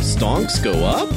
[0.00, 1.08] Stonks go up?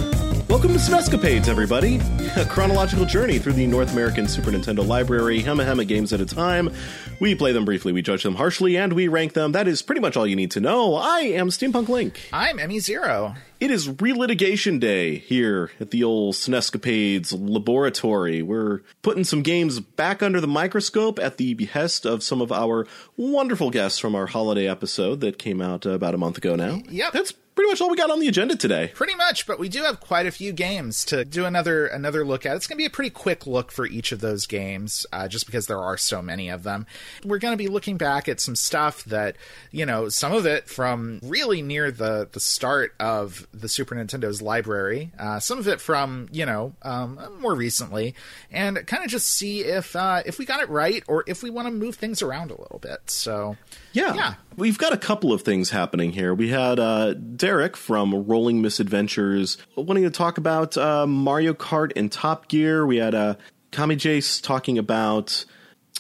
[0.50, 2.00] Welcome to Snescapades, everybody.
[2.36, 6.26] A chronological journey through the North American Super Nintendo library, Hema Hema games at a
[6.26, 6.72] time.
[7.20, 9.52] We play them briefly, we judge them harshly, and we rank them.
[9.52, 10.96] That is pretty much all you need to know.
[10.96, 12.20] I am Steampunk Link.
[12.32, 13.36] I'm Emmy Zero.
[13.64, 18.42] It is relitigation day here at the old Snescapades laboratory.
[18.42, 22.86] We're putting some games back under the microscope at the behest of some of our
[23.16, 26.82] wonderful guests from our holiday episode that came out uh, about a month ago now.
[26.90, 27.14] Yep.
[27.14, 28.92] That's pretty much all we got on the agenda today.
[28.94, 32.46] Pretty much, but we do have quite a few games to do another another look
[32.46, 32.56] at.
[32.56, 35.46] It's going to be a pretty quick look for each of those games, uh, just
[35.46, 36.86] because there are so many of them.
[37.24, 39.36] We're going to be looking back at some stuff that
[39.72, 44.42] you know, some of it from really near the the start of the Super Nintendo's
[44.42, 48.16] library, uh, some of it from you know um, more recently,
[48.52, 51.50] and kind of just see if uh, if we got it right or if we
[51.50, 53.10] want to move things around a little bit.
[53.10, 53.56] So
[53.94, 54.14] Yeah.
[54.14, 54.34] Yeah.
[54.56, 56.34] We've got a couple of things happening here.
[56.34, 62.12] We had uh, Derek from Rolling Misadventures wanting to talk about uh, Mario Kart and
[62.12, 62.86] Top Gear.
[62.86, 63.36] We had uh,
[63.72, 65.46] Kami Jace talking about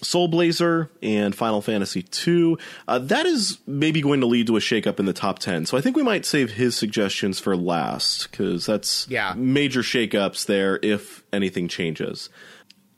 [0.01, 2.57] Soul Blazer and Final Fantasy II.
[2.87, 5.65] Uh, that is maybe going to lead to a shakeup in the top 10.
[5.65, 9.33] So I think we might save his suggestions for last because that's Yeah.
[9.37, 12.29] major shakeups there if anything changes.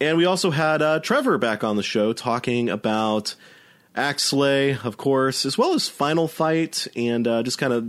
[0.02, 3.36] And we also had uh, Trevor back on the show talking about
[3.96, 7.86] Axelay, of course, as well as Final Fight, and uh, just kind of,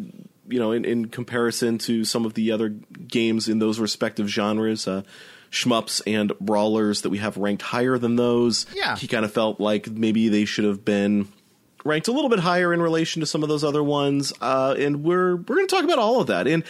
[0.48, 4.86] you know, in, in comparison to some of the other games in those respective genres,
[4.86, 5.02] uh,
[5.50, 8.66] shmups and brawlers that we have ranked higher than those.
[8.74, 8.96] Yeah.
[8.96, 11.28] He kind of felt like maybe they should have been
[11.84, 14.32] ranked a little bit higher in relation to some of those other ones.
[14.40, 16.46] Uh, and we're we're going to talk about all of that.
[16.46, 16.64] And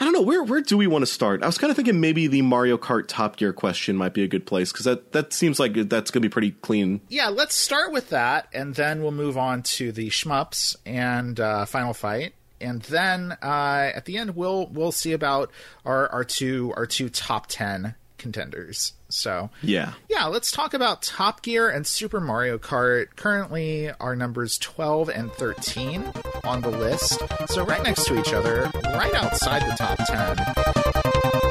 [0.00, 1.42] I don't know where where do we want to start?
[1.42, 4.28] I was kind of thinking maybe the Mario Kart Top Gear question might be a
[4.28, 7.02] good place because that that seems like that's going to be pretty clean.
[7.08, 11.66] yeah, let's start with that, and then we'll move on to the shmups and uh,
[11.66, 15.50] Final Fight, and then uh, at the end we'll we'll see about
[15.84, 18.94] our our two our two top ten contenders.
[19.10, 19.92] So Yeah.
[20.08, 23.08] yeah, let's talk about Top Gear and Super Mario Kart.
[23.16, 26.10] Currently, our numbers 12 and 13
[26.44, 27.20] on the list.
[27.48, 31.42] So, right next to each other, right outside the top 10.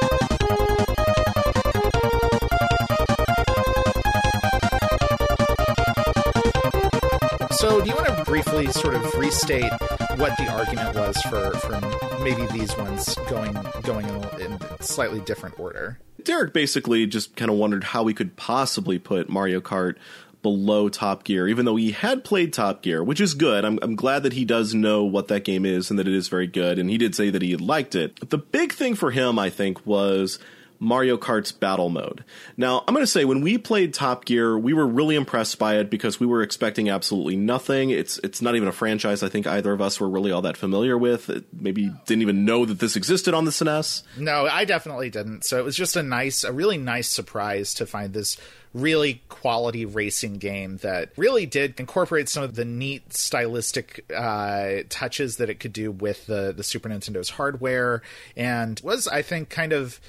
[7.52, 9.72] So, do you want to briefly sort of restate
[10.18, 13.54] what the argument was for, for maybe these ones going
[13.84, 16.00] going in, in slightly different order?
[16.26, 19.96] Derek basically just kind of wondered how we could possibly put Mario Kart
[20.42, 23.64] below Top Gear, even though he had played Top Gear, which is good.
[23.64, 26.28] I'm, I'm glad that he does know what that game is and that it is
[26.28, 26.80] very good.
[26.80, 28.30] And he did say that he liked it.
[28.30, 30.40] The big thing for him, I think, was
[30.82, 32.26] Mario Kart's battle mode.
[32.58, 35.78] Now, I'm going to say when we played Top Gear, we were really impressed by
[35.78, 37.92] it because we were expecting absolutely nothing.
[37.92, 40.58] It's it's not even a franchise I think either of us were really all that
[40.58, 41.30] familiar with.
[41.30, 44.02] It maybe didn't even know that this existed on the SNES.
[44.18, 45.46] No, I definitely didn't.
[45.46, 48.38] So it was just a nice, a really nice surprise to find this
[48.74, 55.38] really quality racing game that really did incorporate some of the neat stylistic uh, touches
[55.38, 58.02] that it could do with the the Super Nintendo's hardware,
[58.36, 60.00] and was I think kind of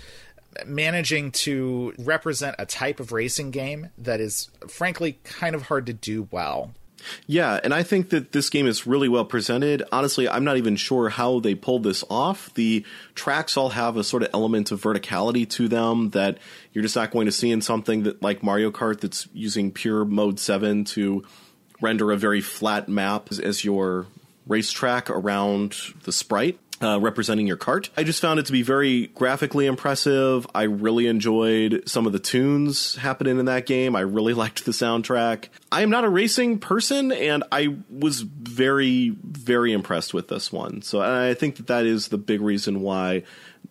[0.67, 5.93] managing to represent a type of racing game that is frankly kind of hard to
[5.93, 6.73] do well.
[7.27, 9.83] Yeah, and I think that this game is really well presented.
[9.93, 12.53] Honestly, I'm not even sure how they pulled this off.
[12.55, 16.39] The tracks all have a sort of element of verticality to them that
[16.73, 20.05] you're just not going to see in something that like Mario Kart that's using pure
[20.05, 21.25] mode 7 to
[21.81, 24.07] render a very flat map as, as your
[24.47, 26.59] racetrack around the sprite.
[26.83, 27.91] Uh, representing your cart.
[27.97, 30.49] I just found it to be very graphically impressive.
[30.53, 33.95] I really enjoyed some of the tunes happening in that game.
[33.95, 35.45] I really liked the soundtrack.
[35.71, 40.83] I am not a racing person, and I was very, very impressed with this one.
[40.83, 43.23] So I think that that is the big reason why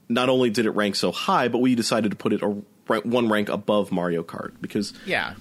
[0.07, 3.27] not only did it rank so high, but we decided to put it a, one
[3.27, 5.33] rank above Mario Kart because Yeah,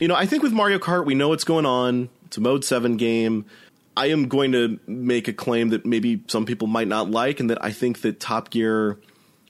[0.00, 2.10] you know, I think with Mario Kart, we know what's going on.
[2.26, 3.46] It's a Mode 7 game.
[3.96, 7.48] I am going to make a claim that maybe some people might not like, and
[7.50, 8.98] that I think that Top Gear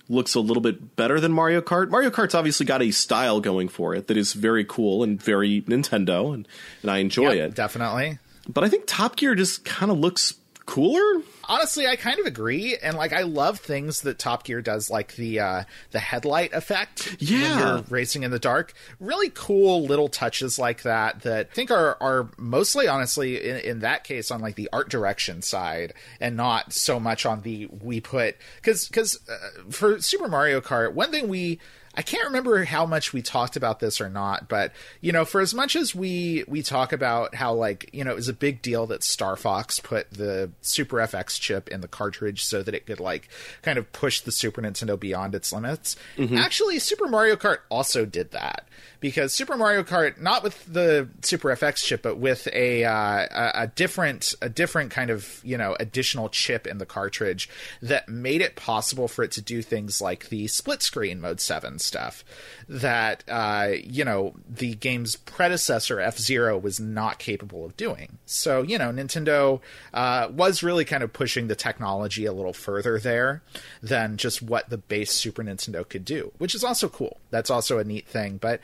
[0.09, 1.91] looks a little bit better than Mario Kart.
[1.91, 5.63] Mario Kart's obviously got a style going for it that is very cool and very
[5.63, 6.47] Nintendo, and,
[6.83, 7.55] and I enjoy Yeah, it.
[7.55, 8.19] definitely.
[8.49, 10.35] But I think Top Gear just kind of looks
[10.67, 11.23] cooler.
[11.45, 15.15] honestly i kind of agree and like i love things that top gear does like
[15.15, 17.41] the uh the headlight effect yeah.
[17.41, 18.73] when you're racing in the dark.
[19.01, 23.79] Really cool little touches like that that i think are are mostly honestly in, in
[23.81, 28.01] that case on like the art direction side and not so much on the we
[28.01, 28.37] put.
[28.57, 31.61] Because because uh, for super mario kart one thing we
[31.97, 35.41] I can't remember how much we talked about this or not, but you know, for
[35.41, 38.61] as much as we we talk about how like you know it was a big
[38.61, 42.87] deal that Star Fox put the Super FX chip in the cartridge so that it
[42.87, 43.29] could like
[43.63, 45.97] kind of push the Super Nintendo beyond its limits.
[46.19, 46.37] Mm-hmm.
[46.37, 48.69] Actually, Super Mario Kart also did that
[49.01, 53.71] because Super Mario Kart, not with the Super FX chip, but with a uh, a
[53.75, 57.49] different a different kind of you know additional chip in the cartridge
[57.81, 61.79] that made it possible for it to do things like the split screen mode seven
[61.87, 62.25] stuff
[62.69, 68.19] that uh, you know the game's predecessor F Zero was not capable of doing.
[68.27, 69.61] So you know Nintendo
[69.95, 73.43] uh, was really kind of pushing the technology a little further there
[73.83, 77.19] than just what the base Super Nintendo could do, which is also cool.
[77.31, 78.61] That's also a neat thing, but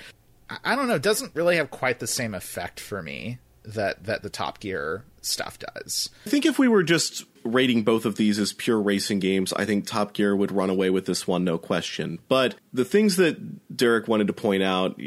[0.64, 4.22] I don't know, it doesn't really have quite the same effect for me that that
[4.22, 6.10] the Top Gear stuff does.
[6.26, 9.64] I think if we were just rating both of these as pure racing games, I
[9.64, 12.18] think Top Gear would run away with this one, no question.
[12.28, 15.00] But the things that Derek wanted to point out,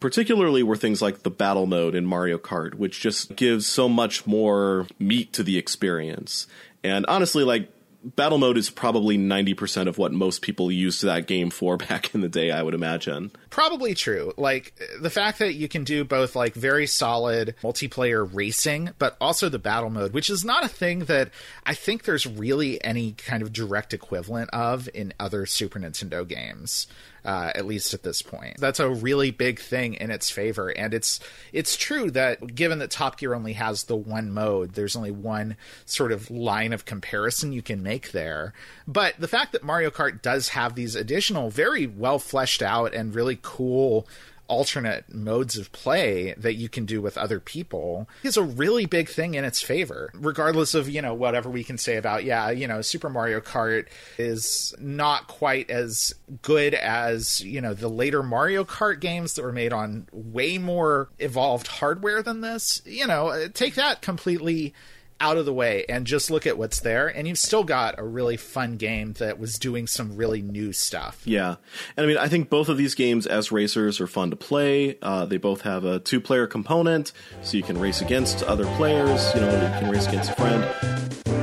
[0.00, 4.26] particularly were things like the battle mode in Mario Kart, which just gives so much
[4.26, 6.46] more meat to the experience.
[6.82, 7.70] And honestly, like
[8.14, 12.20] battle mode is probably 90% of what most people used that game for back in
[12.20, 13.32] the day, I would imagine.
[13.56, 14.34] Probably true.
[14.36, 19.48] Like the fact that you can do both like very solid multiplayer racing, but also
[19.48, 21.30] the battle mode, which is not a thing that
[21.64, 26.86] I think there's really any kind of direct equivalent of in other Super Nintendo games
[27.26, 28.56] uh, at least at this point.
[28.58, 31.18] That's a really big thing in its favor, and it's
[31.52, 35.56] it's true that given that Top Gear only has the one mode, there's only one
[35.84, 38.54] sort of line of comparison you can make there.
[38.86, 43.12] But the fact that Mario Kart does have these additional, very well fleshed out and
[43.12, 44.08] really cool
[44.48, 49.08] alternate modes of play that you can do with other people is a really big
[49.08, 52.68] thing in its favor regardless of you know whatever we can say about yeah you
[52.68, 53.86] know super mario kart
[54.18, 59.52] is not quite as good as you know the later mario kart games that were
[59.52, 62.82] made on way more evolved hardware than this.
[62.84, 64.74] You know take that completely
[65.20, 67.08] out of the way and just look at what's there.
[67.08, 71.22] And you've still got a really fun game that was doing some really new stuff.
[71.24, 71.56] Yeah.
[71.96, 74.98] And i mean i think both of these games as racers are fun to play.
[75.02, 79.34] Uh, they both have a two player component so you can race against other players
[79.34, 81.35] you know you can race against a friend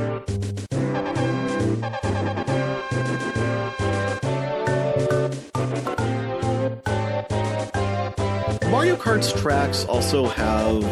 [9.14, 10.82] Mario tracks also have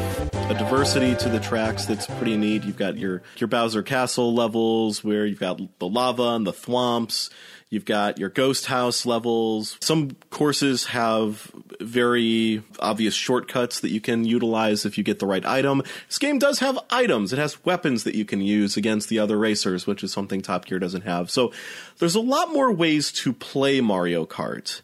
[0.48, 2.62] a diversity to the tracks that's pretty neat.
[2.62, 7.30] You've got your your Bowser Castle levels where you've got the lava and the thwomps.
[7.68, 9.76] You've got your ghost house levels.
[9.80, 15.44] Some courses have very obvious shortcuts that you can utilize if you get the right
[15.44, 15.82] item.
[16.06, 17.32] This game does have items.
[17.32, 20.66] It has weapons that you can use against the other racers, which is something Top
[20.66, 21.28] Gear doesn't have.
[21.28, 21.50] So
[21.98, 24.80] there's a lot more ways to play Mario Kart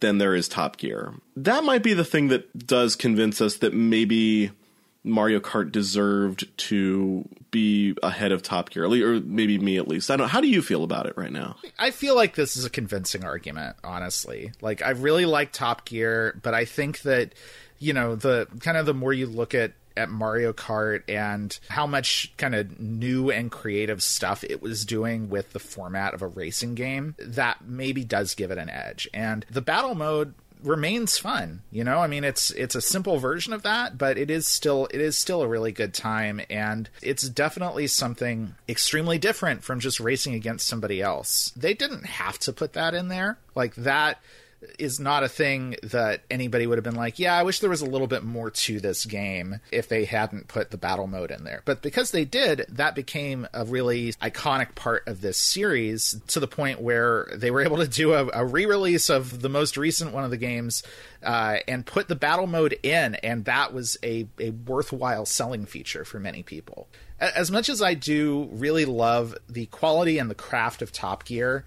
[0.00, 1.14] than there is Top Gear.
[1.36, 4.50] That might be the thing that does convince us that maybe
[5.04, 10.10] Mario Kart deserved to be ahead of Top Gear, or maybe me at least.
[10.10, 10.28] I don't.
[10.28, 11.56] How do you feel about it right now?
[11.78, 14.52] I feel like this is a convincing argument, honestly.
[14.60, 17.34] Like I really like Top Gear, but I think that
[17.78, 21.86] you know the kind of the more you look at at Mario Kart and how
[21.86, 26.26] much kind of new and creative stuff it was doing with the format of a
[26.26, 29.08] racing game, that maybe does give it an edge.
[29.12, 31.62] And the battle mode remains fun.
[31.70, 34.88] You know, I mean, it's it's a simple version of that, but it is still
[34.92, 40.00] it is still a really good time, and it's definitely something extremely different from just
[40.00, 41.52] racing against somebody else.
[41.56, 44.20] They didn't have to put that in there, like that
[44.78, 47.80] is not a thing that anybody would have been like, yeah, I wish there was
[47.80, 51.44] a little bit more to this game if they hadn't put the battle mode in
[51.44, 51.62] there.
[51.64, 56.46] But because they did, that became a really iconic part of this series to the
[56.46, 60.12] point where they were able to do a, a re release of the most recent
[60.12, 60.82] one of the games
[61.22, 63.14] uh, and put the battle mode in.
[63.16, 66.88] And that was a, a worthwhile selling feature for many people.
[67.18, 71.66] As much as I do really love the quality and the craft of Top Gear,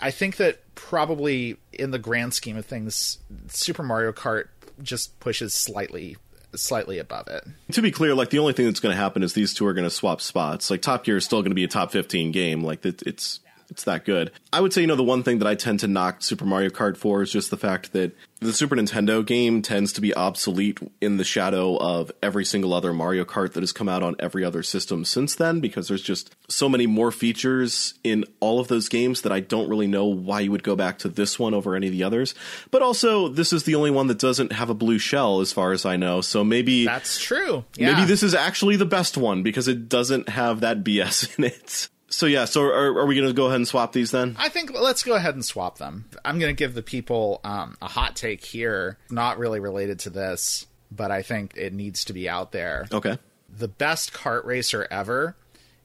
[0.00, 4.48] I think that probably in the grand scheme of things, Super Mario Kart
[4.82, 6.16] just pushes slightly
[6.56, 7.44] slightly above it.
[7.72, 9.74] To be clear, like the only thing that's going to happen is these two are
[9.74, 10.70] going to swap spots.
[10.70, 12.62] Like Top Gear is still going to be a top 15 game.
[12.62, 13.40] Like it's
[13.70, 14.30] it's that good.
[14.52, 16.70] I would say, you know, the one thing that I tend to knock Super Mario
[16.70, 20.78] Kart for is just the fact that the Super Nintendo game tends to be obsolete
[21.00, 24.44] in the shadow of every single other Mario Kart that has come out on every
[24.44, 28.88] other system since then because there's just so many more features in all of those
[28.88, 31.74] games that I don't really know why you would go back to this one over
[31.74, 32.34] any of the others.
[32.70, 35.72] But also, this is the only one that doesn't have a blue shell as far
[35.72, 36.20] as I know.
[36.20, 37.64] So maybe That's true.
[37.76, 37.94] Yeah.
[37.94, 41.88] Maybe this is actually the best one because it doesn't have that BS in it.
[42.08, 44.36] So yeah, so are, are we going to go ahead and swap these then?
[44.38, 46.04] I think let's go ahead and swap them.
[46.24, 50.10] I'm going to give the people um, a hot take here, not really related to
[50.10, 52.86] this, but I think it needs to be out there.
[52.92, 53.18] Okay.
[53.48, 55.36] The best kart racer ever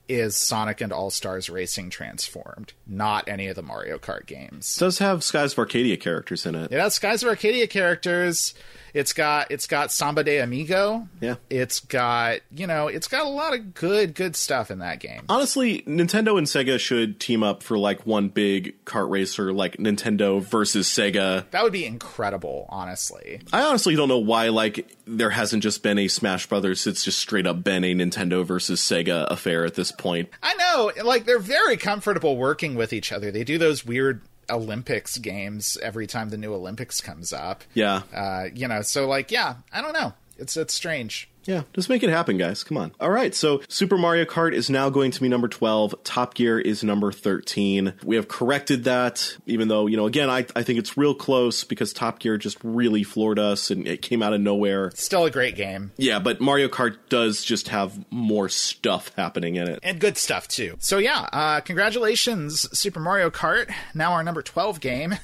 [0.10, 4.76] is Sonic and All Stars Racing Transformed, not any of the Mario Kart games.
[4.76, 6.72] It does have Skies of Arcadia characters in it.
[6.72, 8.56] It has Skies of Arcadia characters.
[8.94, 11.08] It's got it's got Samba de Amigo.
[11.22, 11.36] Yeah.
[11.50, 15.22] It's got you know it's got a lot of good good stuff in that game.
[15.30, 20.42] Honestly, Nintendo and Sega should team up for like one big kart racer, like Nintendo
[20.42, 21.50] versus Sega.
[21.52, 23.42] That would be incredible, honestly.
[23.52, 26.86] I honestly don't know why like there hasn't just been a Smash Brothers.
[26.88, 30.30] It's just straight up been a Nintendo versus Sega affair at this point.
[30.44, 33.32] I know, like they're very comfortable working with each other.
[33.32, 37.64] They do those weird Olympics games every time the new Olympics comes up.
[37.74, 38.02] Yeah.
[38.14, 40.14] Uh, you know, so like, yeah, I don't know.
[40.38, 41.30] It's it's strange.
[41.50, 42.64] Yeah, just make it happen, guys.
[42.64, 42.92] Come on.
[43.00, 45.96] All right, so Super Mario Kart is now going to be number 12.
[46.04, 47.94] Top Gear is number 13.
[48.04, 51.64] We have corrected that, even though, you know, again, I, I think it's real close
[51.64, 54.92] because Top Gear just really floored us and it came out of nowhere.
[54.94, 55.92] Still a great game.
[55.98, 59.80] Yeah, but Mario Kart does just have more stuff happening in it.
[59.82, 60.76] And good stuff, too.
[60.78, 63.74] So, yeah, uh, congratulations, Super Mario Kart.
[63.96, 65.16] Now our number 12 game.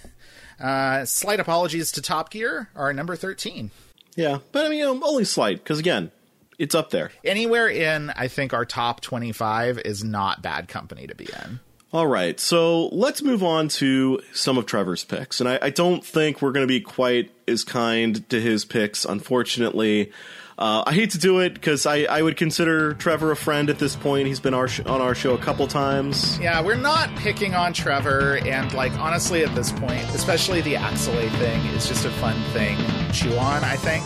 [0.60, 3.70] Uh, slight apologies to Top Gear, our number 13.
[4.15, 6.12] Yeah, but I mean, you know, only slight because again,
[6.57, 7.12] it's up there.
[7.24, 11.60] Anywhere in, I think, our top 25 is not bad company to be in.
[11.91, 15.39] All right, so let's move on to some of Trevor's picks.
[15.39, 19.05] And I, I don't think we're going to be quite as kind to his picks,
[19.05, 20.12] unfortunately.
[20.58, 23.78] Uh, I hate to do it because I, I would consider Trevor a friend at
[23.78, 24.28] this point.
[24.28, 26.40] He's been our sh- on our show a couple times.
[26.40, 31.30] Yeah, we're not picking on Trevor, and like honestly, at this point, especially the Axelay
[31.40, 32.78] thing is just a fun thing
[33.12, 33.66] chew on.
[33.66, 34.04] I think.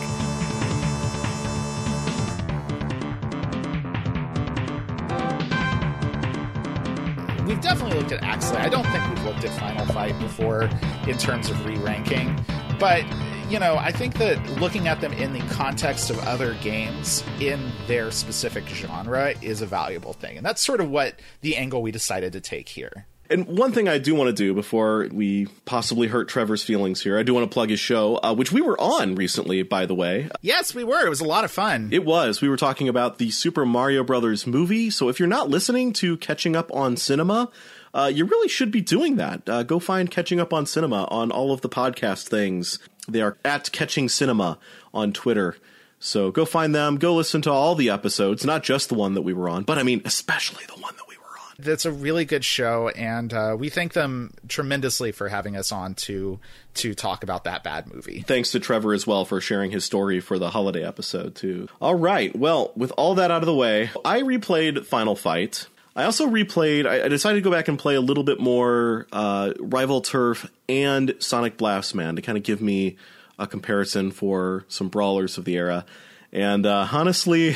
[7.46, 8.58] We've definitely looked at Axelay.
[8.58, 10.68] I don't think we've looked at Final Fight before
[11.08, 12.38] in terms of re-ranking,
[12.78, 13.04] but
[13.50, 17.72] you know, I think that looking at them in the context of other games in
[17.88, 20.36] their specific genre is a valuable thing.
[20.36, 23.06] And that's sort of what the angle we decided to take here.
[23.28, 27.18] And one thing I do want to do before we possibly hurt Trevor's feelings here,
[27.18, 29.94] I do want to plug his show, uh, which we were on recently, by the
[29.94, 30.28] way.
[30.42, 31.04] Yes, we were.
[31.04, 31.90] It was a lot of fun.
[31.92, 32.40] It was.
[32.40, 34.90] We were talking about the Super Mario Brothers movie.
[34.90, 37.50] So if you're not listening to Catching Up on Cinema,
[37.94, 39.48] uh, you really should be doing that.
[39.48, 42.80] Uh, go find Catching Up on Cinema on all of the podcast things.
[43.08, 44.58] They are at Catching Cinema
[44.92, 45.56] on Twitter.
[45.98, 46.96] So go find them.
[46.96, 49.78] Go listen to all the episodes, not just the one that we were on, but
[49.78, 51.56] I mean, especially the one that we were on.
[51.58, 55.94] That's a really good show, and uh, we thank them tremendously for having us on
[55.96, 56.40] to
[56.74, 58.22] to talk about that bad movie.
[58.22, 61.68] Thanks to Trevor as well for sharing his story for the holiday episode too.
[61.82, 65.66] All right, well, with all that out of the way, I replayed Final Fight.
[66.00, 66.86] I also replayed.
[66.86, 71.14] I decided to go back and play a little bit more uh, Rival Turf and
[71.18, 72.96] Sonic Blast Man to kind of give me
[73.38, 75.84] a comparison for some brawlers of the era.
[76.32, 77.48] And uh, honestly,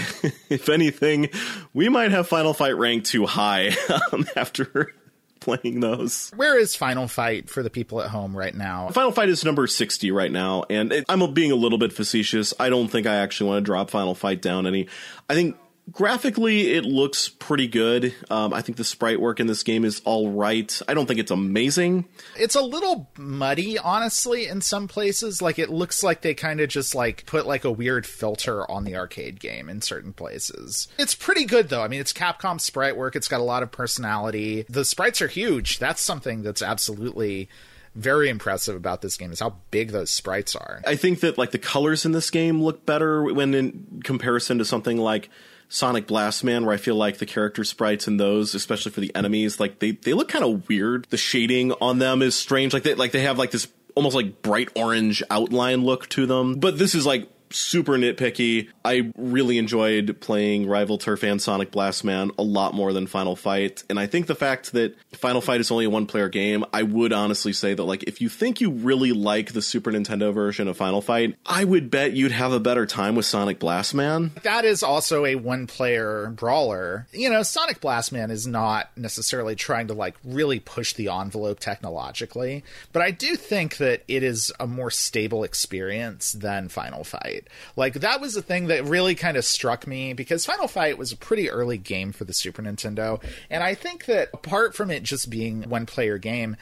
[0.51, 1.31] if anything,
[1.73, 3.71] we might have Final Fight ranked too high
[4.13, 4.93] um, after
[5.41, 6.31] playing those.
[6.37, 8.89] Where is Final Fight for the people at home right now?
[8.89, 12.53] Final Fight is number 60 right now, and it, I'm being a little bit facetious.
[12.61, 14.89] I don't think I actually want to drop Final Fight down any.
[15.31, 15.57] I think
[15.91, 18.15] graphically it looks pretty good.
[18.31, 20.81] Um, i think the sprite work in this game is all right.
[20.89, 22.07] I don't think it's amazing.
[22.37, 25.43] It's a little muddy honestly in some places.
[25.43, 28.85] Like it looks like they kind of just like put like a weird filter on
[28.85, 30.89] the arcade game in certain places.
[30.99, 31.83] It's pretty good though.
[31.83, 33.17] I mean it's capcom sprite work.
[33.17, 34.65] It's got a lot of personality.
[34.69, 35.79] The sprites are huge.
[35.79, 37.49] That's something that's absolutely
[37.95, 40.83] very impressive about this game is how big those sprites are.
[40.87, 44.65] I think that like the colors in this game look better when in comparison to
[44.65, 45.31] something like
[45.69, 49.15] Sonic Blast Man, where I feel like the character sprites in those, especially for the
[49.15, 51.07] enemies, like they they look kind of weird.
[51.11, 52.73] The shading on them is strange.
[52.73, 56.57] Like they like they have like this almost like bright orange outline look to them.
[56.57, 58.69] But this is like super nitpicky.
[58.85, 63.37] I really enjoyed playing Rival Turf and Sonic Blast Man a lot more than Final
[63.37, 63.83] Fight.
[63.89, 66.83] And I think the fact that Final Fight is only a one player game, I
[66.83, 70.69] would honestly say that like if you think you really like the Super Nintendo version
[70.69, 74.33] of Final Fight, I would bet you'd have a better time with Sonic Blast Man.
[74.43, 77.07] That is also a one player brawler.
[77.13, 81.61] You know, Sonic Blast Man is not necessarily trying to like really push the envelope
[81.61, 87.34] technologically, but I do think that it is a more stable experience than Final Fight.
[87.35, 87.49] Fight.
[87.77, 91.13] Like that was the thing that really kind of struck me because Final Fight was
[91.13, 95.03] a pretty early game for the Super Nintendo, and I think that apart from it
[95.03, 96.57] just being one player game,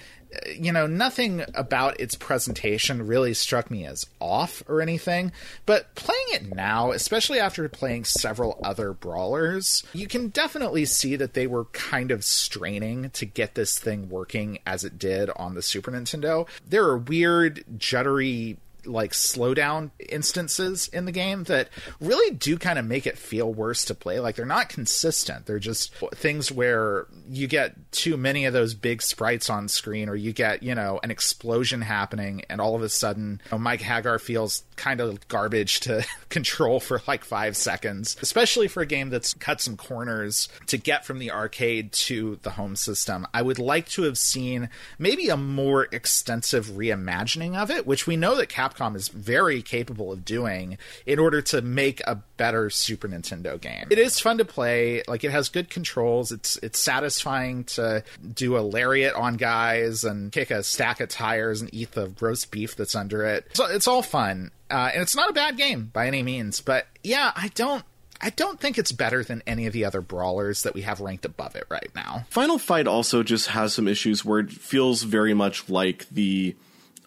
[0.58, 5.32] you know, nothing about its presentation really struck me as off or anything.
[5.66, 11.34] But playing it now, especially after playing several other brawlers, you can definitely see that
[11.34, 15.62] they were kind of straining to get this thing working as it did on the
[15.62, 16.48] Super Nintendo.
[16.66, 21.68] There are weird, juddery like slowdown instances in the game that
[22.00, 24.20] really do kind of make it feel worse to play.
[24.20, 25.46] Like they're not consistent.
[25.46, 30.16] They're just things where you get too many of those big sprites on screen, or
[30.16, 33.80] you get you know an explosion happening, and all of a sudden you know, Mike
[33.80, 39.10] Haggar feels kind of garbage to control for like five seconds, especially for a game
[39.10, 43.26] that's cut some corners to get from the arcade to the home system.
[43.32, 48.16] I would like to have seen maybe a more extensive reimagining of it, which we
[48.16, 52.70] know that Cap Capcom is very capable of doing in order to make a better
[52.70, 53.86] Super Nintendo game.
[53.90, 56.32] It is fun to play, like it has good controls.
[56.32, 61.60] It's it's satisfying to do a lariat on guys and kick a stack of tires
[61.60, 63.46] and eat the roast beef that's under it.
[63.54, 64.50] So it's all fun.
[64.70, 67.84] Uh, and it's not a bad game by any means, but yeah, I don't
[68.22, 71.24] I don't think it's better than any of the other brawlers that we have ranked
[71.24, 72.24] above it right now.
[72.30, 76.54] Final Fight also just has some issues where it feels very much like the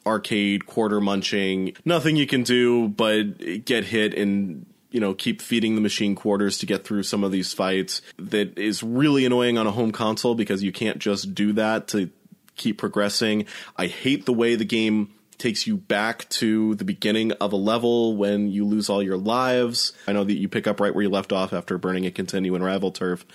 [0.05, 1.75] arcade quarter munching.
[1.83, 6.57] Nothing you can do but get hit and you know keep feeding the machine quarters
[6.59, 8.01] to get through some of these fights.
[8.17, 12.09] That is really annoying on a home console because you can't just do that to
[12.55, 13.45] keep progressing.
[13.75, 18.15] I hate the way the game takes you back to the beginning of a level
[18.15, 19.91] when you lose all your lives.
[20.07, 22.55] I know that you pick up right where you left off after burning a continue
[22.55, 23.25] in Rival Turf.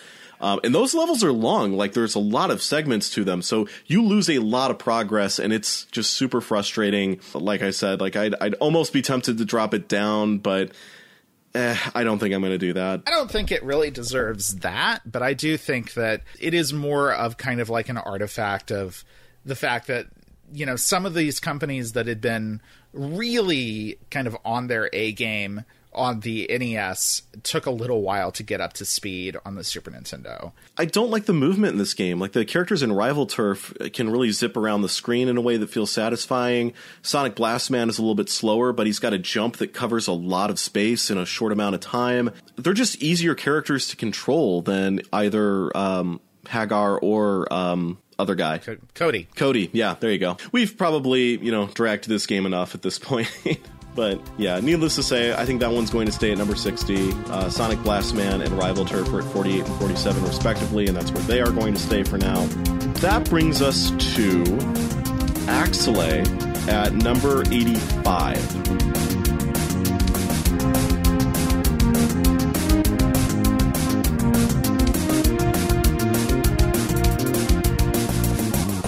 [0.41, 1.77] Um, and those levels are long.
[1.77, 5.39] Like there's a lot of segments to them, so you lose a lot of progress,
[5.39, 7.21] and it's just super frustrating.
[7.35, 10.73] Like I said, like I'd, I'd almost be tempted to drop it down, but.
[11.53, 13.03] Eh, I don't think I'm going to do that.
[13.09, 17.13] I don't think it really deserves that, but I do think that it is more
[17.13, 19.03] of kind of like an artifact of
[19.45, 20.07] the fact that
[20.53, 22.61] you know some of these companies that had been
[22.93, 28.43] really kind of on their A game on the NES took a little while to
[28.43, 30.53] get up to speed on the Super Nintendo.
[30.77, 32.21] I don't like the movement in this game.
[32.21, 35.57] Like the characters in Rival Turf can really zip around the screen in a way
[35.57, 36.73] that feels satisfying.
[37.03, 40.07] Sonic Blast Man is a little bit slower, but he's got a jump that covers
[40.07, 42.31] a lot of space in a short amount of time.
[42.57, 48.61] They're just easier characters to control than either um, Haggar or um, other guy.
[48.95, 49.29] Cody.
[49.35, 50.37] Cody, yeah, there you go.
[50.53, 53.31] We've probably, you know, dragged this game enough at this point.
[53.95, 57.13] But yeah, needless to say, I think that one's going to stay at number 60.
[57.26, 61.23] Uh, Sonic Blastman and Rival Turf are at 48 and 47, respectively, and that's where
[61.25, 62.45] they are going to stay for now.
[63.00, 64.45] That brings us to
[65.47, 66.26] Axelay
[66.69, 69.10] at number 85.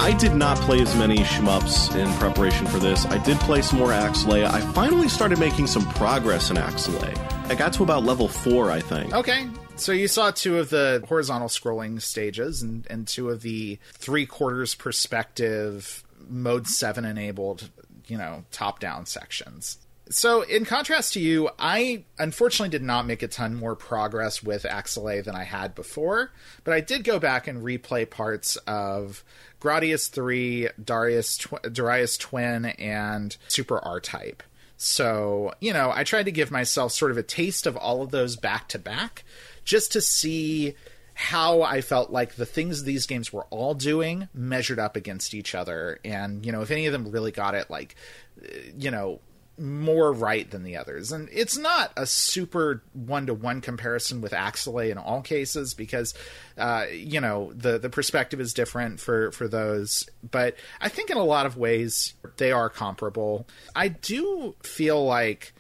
[0.02, 3.06] I did not play as many shmups in preparation for this.
[3.06, 4.44] I did play some more Axelay.
[4.44, 7.16] I finally started making some progress in Axelay.
[7.48, 9.14] I got to about level four, I think.
[9.14, 9.46] Okay.
[9.76, 14.26] So you saw two of the horizontal scrolling stages and, and two of the three
[14.26, 17.70] quarters perspective mode seven enabled,
[18.08, 19.78] you know, top down sections.
[20.10, 24.64] So, in contrast to you, I unfortunately did not make a ton more progress with
[24.64, 26.32] Axelay than I had before,
[26.64, 29.24] but I did go back and replay parts of
[29.62, 34.42] Gradius 3, Darius, Tw- Darius Twin, and Super R Type.
[34.76, 38.10] So, you know, I tried to give myself sort of a taste of all of
[38.10, 39.22] those back to back
[39.64, 40.74] just to see
[41.14, 45.54] how I felt like the things these games were all doing measured up against each
[45.54, 46.00] other.
[46.04, 47.94] And, you know, if any of them really got it, like,
[48.42, 49.20] uh, you know,
[49.58, 51.12] more right than the others.
[51.12, 56.14] And it's not a super one to one comparison with Axelay in all cases because,
[56.56, 60.08] uh, you know, the, the perspective is different for, for those.
[60.28, 63.46] But I think in a lot of ways they are comparable.
[63.76, 65.52] I do feel like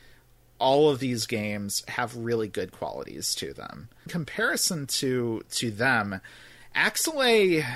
[0.58, 3.88] all of these games have really good qualities to them.
[4.06, 6.20] In comparison to to them,
[6.74, 7.66] Axelay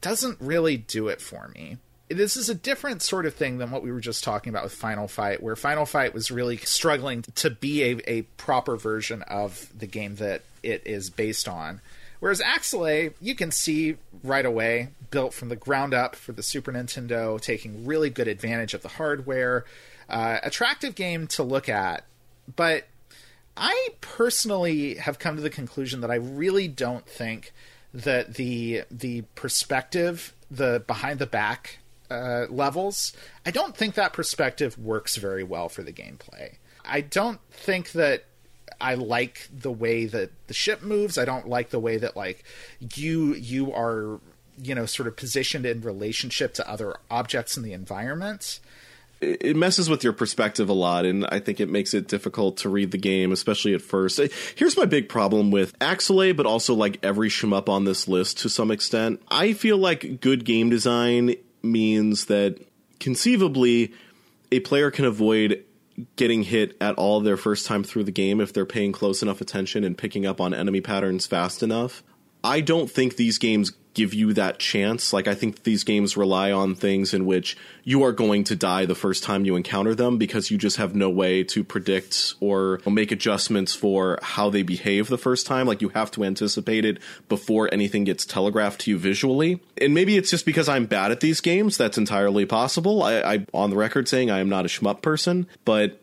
[0.00, 3.82] doesn't really do it for me this is a different sort of thing than what
[3.82, 7.50] we were just talking about with Final Fight, where Final Fight was really struggling to
[7.50, 11.80] be a, a proper version of the game that it is based on.
[12.20, 16.72] Whereas Axelay, you can see right away, built from the ground up for the Super
[16.72, 19.64] Nintendo, taking really good advantage of the hardware.
[20.08, 22.04] Uh, attractive game to look at,
[22.56, 22.86] but
[23.56, 27.52] I personally have come to the conclusion that I really don't think
[27.92, 31.78] that the the perspective, the behind the back
[32.10, 33.12] uh, levels,
[33.44, 36.56] I don't think that perspective works very well for the gameplay.
[36.84, 38.24] I don't think that
[38.80, 41.18] I like the way that the ship moves.
[41.18, 42.44] I don't like the way that like
[42.94, 44.20] you you are
[44.60, 48.60] you know sort of positioned in relationship to other objects in the environment
[49.20, 52.68] it messes with your perspective a lot, and I think it makes it difficult to
[52.68, 54.20] read the game, especially at first.
[54.54, 58.48] Here's my big problem with Axelay, but also like every shmup on this list to
[58.48, 59.20] some extent.
[59.28, 62.58] I feel like good game design means that
[63.00, 63.92] conceivably
[64.50, 65.64] a player can avoid
[66.16, 69.40] getting hit at all their first time through the game if they're paying close enough
[69.40, 72.02] attention and picking up on enemy patterns fast enough.
[72.48, 75.12] I don't think these games give you that chance.
[75.12, 78.86] Like I think these games rely on things in which you are going to die
[78.86, 82.80] the first time you encounter them because you just have no way to predict or
[82.86, 85.66] make adjustments for how they behave the first time.
[85.66, 89.60] Like you have to anticipate it before anything gets telegraphed to you visually.
[89.76, 91.76] And maybe it's just because I'm bad at these games.
[91.76, 93.02] That's entirely possible.
[93.02, 96.00] I, I on the record saying I am not a shmup person, but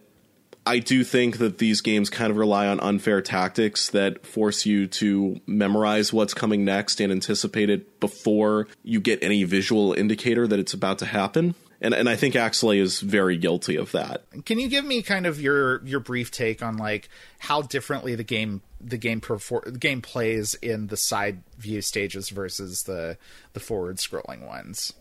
[0.68, 4.88] I do think that these games kind of rely on unfair tactics that force you
[4.88, 10.58] to memorize what's coming next and anticipate it before you get any visual indicator that
[10.58, 11.54] it's about to happen.
[11.82, 14.24] And and I think Axelay is very guilty of that.
[14.46, 18.24] Can you give me kind of your your brief take on like how differently the
[18.24, 23.18] game the game perfor- the game plays in the side view stages versus the
[23.54, 24.94] the forward scrolling ones?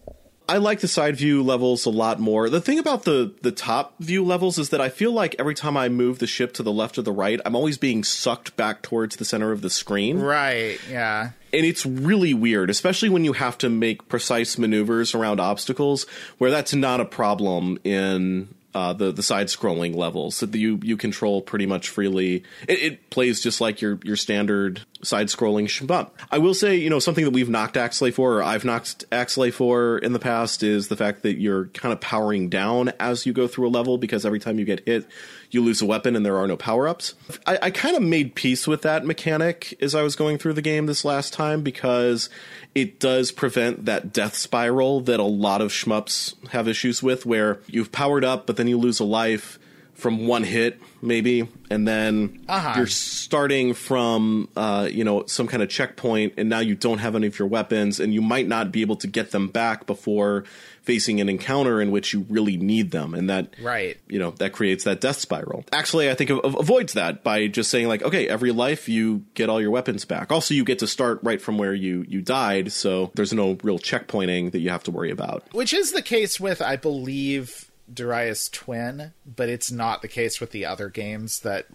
[0.47, 2.51] I like the side view levels a lot more.
[2.51, 5.77] The thing about the the top view levels is that I feel like every time
[5.77, 8.83] I move the ship to the left or the right, I'm always being sucked back
[8.83, 10.19] towards the center of the screen.
[10.19, 11.31] Right, yeah.
[11.53, 16.05] And it's really weird, especially when you have to make precise maneuvers around obstacles
[16.39, 20.97] where that's not a problem in uh, the the side scrolling levels that you you
[20.97, 22.43] control pretty much freely.
[22.69, 26.11] It, it plays just like your your standard side scrolling shmup.
[26.31, 29.53] I will say, you know, something that we've knocked Axelay for, or I've knocked Axelay
[29.53, 33.33] for in the past, is the fact that you're kind of powering down as you
[33.33, 35.07] go through a level because every time you get hit,
[35.55, 37.15] you lose a weapon and there are no power ups.
[37.47, 40.63] I, I kind of made peace with that mechanic as I was going through the
[40.63, 42.29] game this last time because
[42.75, 47.61] it does prevent that death spiral that a lot of shmups have issues with, where
[47.67, 49.59] you've powered up, but then you lose a life
[49.95, 52.75] from one hit maybe and then uh-huh.
[52.77, 57.15] you're starting from uh, you know some kind of checkpoint and now you don't have
[57.15, 60.45] any of your weapons and you might not be able to get them back before
[60.83, 63.99] facing an encounter in which you really need them and that right.
[64.09, 65.65] you know that creates that death spiral.
[65.73, 69.61] Actually i think avoids that by just saying like okay every life you get all
[69.61, 70.33] your weapons back.
[70.33, 73.79] Also you get to start right from where you you died so there's no real
[73.79, 75.45] checkpointing that you have to worry about.
[75.53, 80.51] Which is the case with i believe Darius Twin, but it's not the case with
[80.51, 81.67] the other games that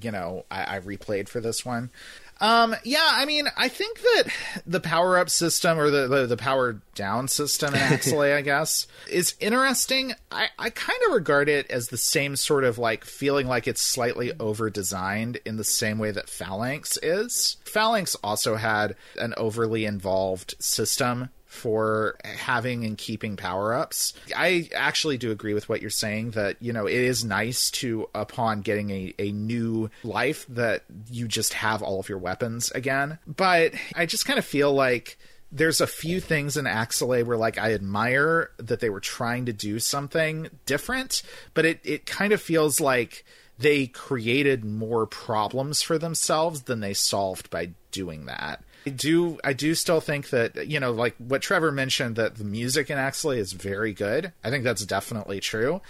[0.00, 1.90] you know I, I replayed for this one.
[2.38, 4.24] Um, yeah, I mean, I think that
[4.66, 8.86] the power up system or the, the, the power down system in Axelay, I guess,
[9.08, 10.12] is interesting.
[10.30, 13.80] I, I kind of regard it as the same sort of like feeling like it's
[13.80, 17.56] slightly over designed in the same way that Phalanx is.
[17.64, 24.12] Phalanx also had an overly involved system for having and keeping power ups.
[24.36, 28.08] I actually do agree with what you're saying that, you know, it is nice to,
[28.14, 33.18] upon getting a, a new life, that you just have all of your weapons again.
[33.26, 35.18] But I just kind of feel like
[35.52, 39.52] there's a few things in Axelay where like I admire that they were trying to
[39.52, 41.22] do something different,
[41.54, 43.24] but it, it kind of feels like
[43.58, 48.62] they created more problems for themselves than they solved by doing that.
[48.86, 52.44] I do I do still think that you know like what Trevor mentioned that the
[52.44, 54.32] music in Axelay is very good.
[54.44, 55.80] I think that's definitely true.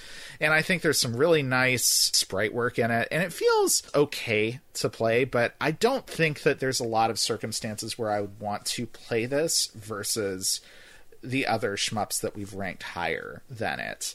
[0.41, 4.61] And I think there's some really nice sprite work in it and it feels okay
[4.75, 8.41] to play, but I don't think that there's a lot of circumstances where I would
[8.41, 10.63] want to play this versus
[11.23, 14.15] the other shmups that we've ranked higher than it.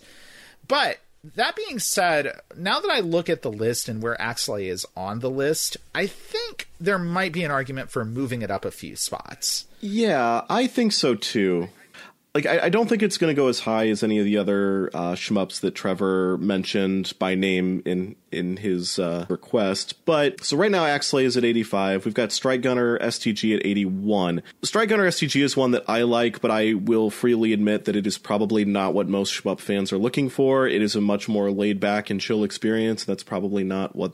[0.68, 0.98] But
[1.36, 5.20] that being said, now that I look at the list and where Axelay is on
[5.20, 8.96] the list, I think there might be an argument for moving it up a few
[8.96, 9.68] spots.
[9.82, 11.70] Yeah, I think so too
[12.34, 14.38] like I, I, don't think it's going to go as high as any of the
[14.38, 20.06] other uh, shmups that Trevor mentioned by name in in his uh, request.
[20.06, 22.06] But so right now, Axelay is at 85.
[22.06, 24.44] We've got Strike Gunner STG at 81.
[24.64, 28.08] Strike Gunner STG is one that I like, but I will freely admit that it
[28.08, 30.68] is probably not what most shmup fans are looking for.
[30.68, 33.04] It is a much more laid back and chill experience.
[33.04, 34.14] That's probably not what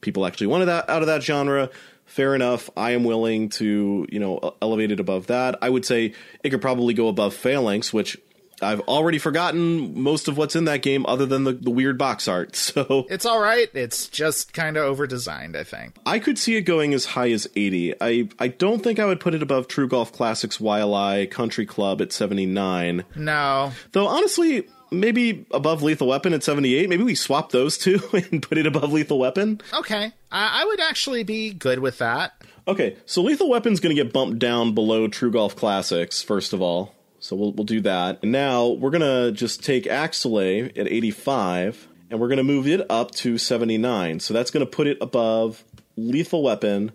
[0.00, 1.70] people actually wanted out of that genre
[2.06, 2.70] fair enough.
[2.76, 5.58] I am willing to, you know, elevate it above that.
[5.60, 8.16] I would say it could probably go above Phalanx, which
[8.62, 12.26] I've already forgotten most of what's in that game other than the, the weird box
[12.26, 12.56] art.
[12.76, 13.68] So it's all right.
[13.74, 15.96] It's just kind of over designed, I think.
[16.04, 17.94] I could see it going as high as 80.
[18.00, 22.02] I, I don't think I would put it above True Golf Classics Waialae Country Club
[22.02, 23.04] at 79.
[23.14, 23.72] No.
[23.92, 26.88] Though honestly, maybe above Lethal Weapon at 78.
[26.88, 29.60] Maybe we swap those two and put it above Lethal Weapon.
[29.72, 32.42] Okay, I, I would actually be good with that.
[32.68, 36.60] Okay, so Lethal Weapon's going to get bumped down below True Golf Classics, first of
[36.60, 36.94] all.
[37.20, 38.20] So we'll, we'll do that.
[38.22, 42.66] And now we're going to just take Axelay at 85, and we're going to move
[42.66, 44.20] it up to 79.
[44.20, 45.64] So that's going to put it above
[45.96, 46.92] Lethal Weapon,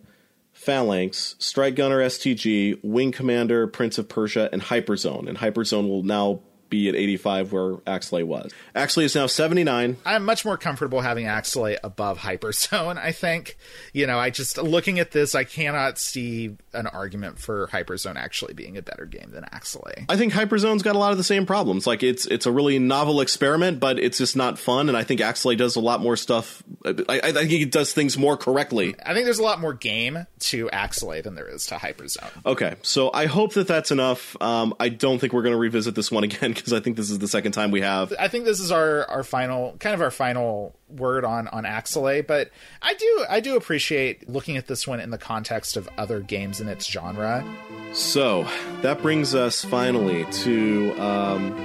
[0.54, 5.28] Phalanx, Strike Gunner STG, Wing Commander, Prince of Persia, and Hyperzone.
[5.28, 8.52] And Hyperzone will now be at 85 where Axelay was.
[8.76, 9.98] Axelay is now 79.
[10.04, 13.58] I'm much more comfortable having Axelay above Hyperzone, I think.
[13.94, 18.56] You know, I just, looking at this, I cannot see an argument for Hyperzone actually
[18.56, 20.06] being a better game than Axelay.
[20.10, 21.86] I think Hyperzone's got a lot of the same problems.
[21.86, 25.20] Like, it's it's a really novel experiment, but it's just not fun, and I think
[25.20, 26.64] Axelay does a lot more stuff.
[26.86, 28.96] I, I think it does things more correctly.
[29.06, 32.46] I think there's a lot more game to Axelay than there is to Hyperzone.
[32.46, 34.42] Okay, so I hope that that's enough.
[34.42, 37.10] Um, I don't think we're going to revisit this one again because I think this
[37.10, 38.14] is the second time we have.
[38.20, 42.26] I think this is our our final kind of our final word on on Axelay,
[42.26, 42.50] but
[42.82, 46.62] I do I do appreciate looking at this one in the context of other games
[46.62, 47.46] in its genre.
[47.94, 48.48] So
[48.82, 51.56] that brings us finally to um,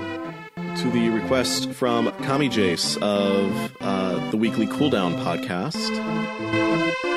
[0.76, 7.15] to the request from Kami Jace of uh, the Weekly Cooldown podcast.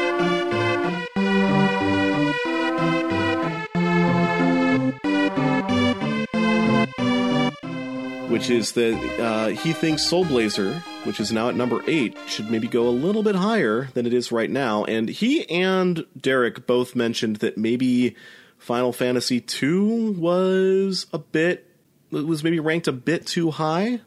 [8.39, 12.49] Which is that uh, he thinks Soul Blazer, which is now at number eight, should
[12.49, 14.85] maybe go a little bit higher than it is right now.
[14.85, 18.15] And he and Derek both mentioned that maybe
[18.57, 21.69] Final Fantasy II was a bit
[22.11, 23.99] was maybe ranked a bit too high.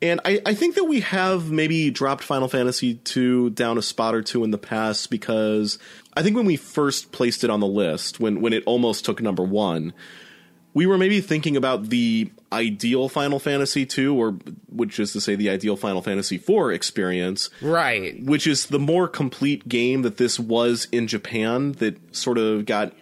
[0.00, 4.14] And I, I think that we have maybe dropped Final Fantasy II down a spot
[4.14, 5.78] or two in the past because
[6.16, 9.20] I think when we first placed it on the list, when when it almost took
[9.20, 9.92] number one,
[10.78, 14.30] we were maybe thinking about the ideal Final Fantasy two, or
[14.70, 18.22] which is to say the ideal Final Fantasy four experience, Right.
[18.22, 22.92] which is the more complete game that this was in Japan that sort of got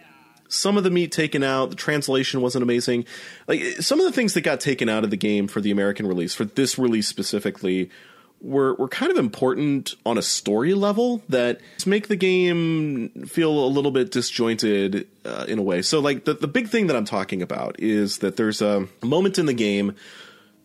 [0.48, 1.68] some of the meat taken out.
[1.68, 3.04] The translation wasn't amazing.
[3.46, 6.06] Like some of the things that got taken out of the game for the American
[6.06, 7.90] release, for this release specifically,
[8.40, 13.68] were were kind of important on a story level that make the game feel a
[13.68, 15.82] little bit disjointed uh, in a way.
[15.82, 19.38] So like the the big thing that I'm talking about is that there's a moment
[19.38, 19.94] in the game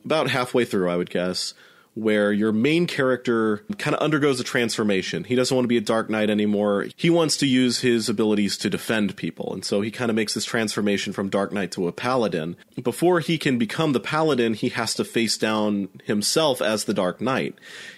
[0.05, 1.53] about halfway through, I would guess,
[1.93, 5.25] where your main character kind of undergoes a transformation.
[5.25, 6.87] He doesn't want to be a Dark Knight anymore.
[6.95, 9.53] He wants to use his abilities to defend people.
[9.53, 12.55] And so he kind of makes this transformation from Dark Knight to a Paladin.
[12.81, 17.19] Before he can become the Paladin, he has to face down himself as the Dark
[17.19, 17.55] Knight.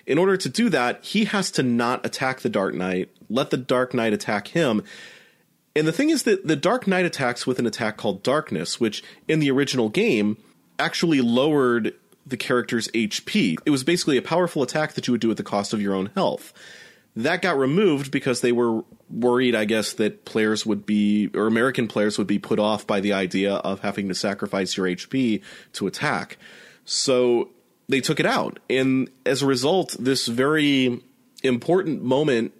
[0.08, 3.58] In order to do that, he has to not attack the Dark Knight, let the
[3.58, 4.84] Dark Knight attack him.
[5.76, 9.04] And the thing is that the Dark Knight attacks with an attack called Darkness, which
[9.28, 10.38] in the original game
[10.80, 11.94] actually lowered
[12.26, 13.58] the character's HP.
[13.66, 15.94] It was basically a powerful attack that you would do at the cost of your
[15.94, 16.54] own health.
[17.16, 21.88] That got removed because they were worried, I guess, that players would be, or American
[21.88, 25.86] players would be put off by the idea of having to sacrifice your HP to
[25.86, 26.38] attack.
[26.86, 27.50] So
[27.88, 28.60] they took it out.
[28.70, 31.02] And as a result, this very
[31.44, 32.54] important moment,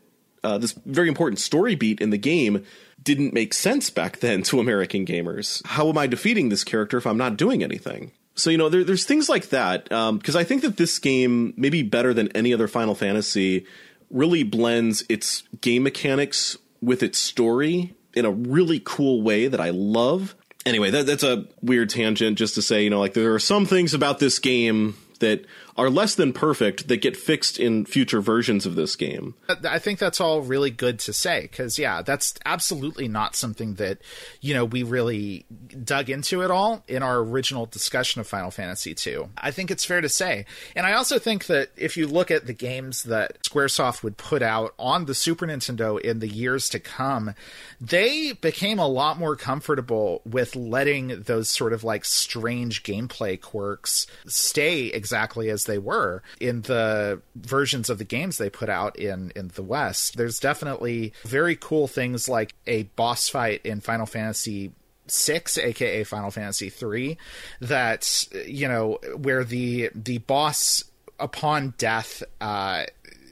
[0.44, 2.64] uh, this very important story beat in the game
[3.02, 5.66] didn't make sense back then to American gamers.
[5.66, 8.12] How am I defeating this character if I'm not doing anything?
[8.36, 11.54] So you know, there, there's things like that um, because I think that this game,
[11.56, 13.66] maybe better than any other Final Fantasy,
[14.10, 19.70] really blends its game mechanics with its story in a really cool way that I
[19.72, 20.36] love.
[20.66, 23.66] Anyway, that, that's a weird tangent just to say, you know, like there are some
[23.66, 28.66] things about this game that are less than perfect that get fixed in future versions
[28.66, 29.34] of this game.
[29.68, 34.00] I think that's all really good to say because, yeah, that's absolutely not something that,
[34.40, 35.46] you know, we really
[35.84, 39.30] dug into at all in our original discussion of Final Fantasy II.
[39.38, 40.46] I think it's fair to say.
[40.76, 44.42] And I also think that if you look at the games that Squaresoft would put
[44.44, 47.34] out on the Super Nintendo in the years to come,
[47.82, 54.06] they became a lot more comfortable with letting those sort of like strange gameplay quirks
[54.26, 59.32] stay exactly as they were in the versions of the games they put out in
[59.36, 60.18] in the West.
[60.18, 64.72] There's definitely very cool things like a boss fight in Final Fantasy
[65.08, 67.18] six aka final fantasy 3
[67.60, 70.86] that you know where the the boss
[71.20, 72.86] upon death uh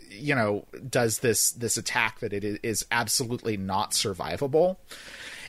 [0.09, 4.77] you know does this this attack that it is absolutely not survivable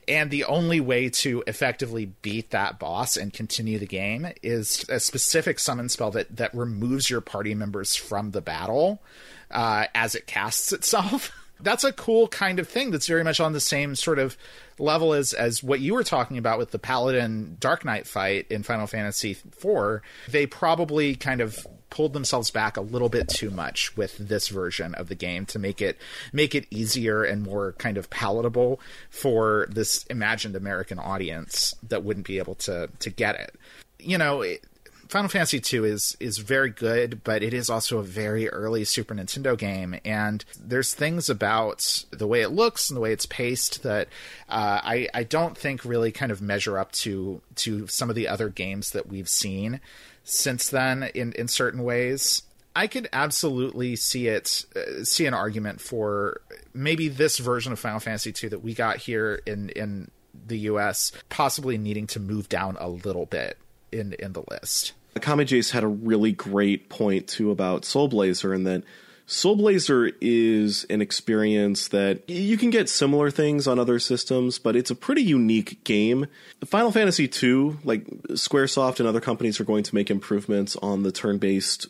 [0.09, 4.99] and the only way to effectively beat that boss and continue the game is a
[5.01, 9.03] specific summon spell that that removes your party members from the battle
[9.51, 11.31] uh, as it casts itself.
[11.61, 14.37] that's a cool kind of thing that's very much on the same sort of
[14.79, 18.62] level as as what you were talking about with the paladin dark knight fight in
[18.62, 20.01] final fantasy IV.
[20.29, 24.95] they probably kind of pulled themselves back a little bit too much with this version
[24.95, 25.99] of the game to make it
[26.33, 32.27] make it easier and more kind of palatable for this imagined American audience that wouldn't
[32.27, 33.55] be able to to get it.
[33.99, 34.65] You know, it,
[35.11, 39.15] Final Fantasy II is is very good, but it is also a very early Super
[39.15, 43.83] Nintendo game, and there's things about the way it looks and the way it's paced
[43.83, 44.09] that
[44.49, 48.29] uh, I I don't think really kind of measure up to to some of the
[48.29, 49.81] other games that we've seen
[50.25, 52.43] since then in in certain ways.
[52.75, 56.41] I could absolutely see it, uh, see an argument for
[56.73, 60.11] maybe this version of Final Fantasy II that we got here in in
[60.47, 61.13] the U.S.
[61.29, 63.59] possibly needing to move down a little bit
[63.91, 64.93] in in the list.
[65.15, 68.83] Akame Jace had a really great point too about Soul Blazer, and that
[69.27, 74.77] Soul Blazer is an experience that you can get similar things on other systems, but
[74.77, 76.27] it's a pretty unique game.
[76.65, 81.13] Final Fantasy II, like Squaresoft and other companies, are going to make improvements on the
[81.13, 81.87] turn-based